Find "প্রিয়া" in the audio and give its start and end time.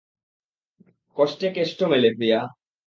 2.17-2.39